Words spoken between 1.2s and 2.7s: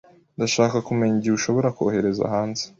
ushobora kohereza hanze.